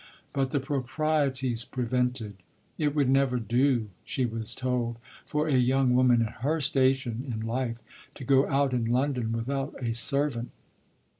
[0.33, 2.37] But the proprieties prevented.
[2.79, 7.41] "It would never do," she was told, "for a young woman in her station in
[7.45, 7.83] life
[8.15, 10.49] to go out in London without a servant."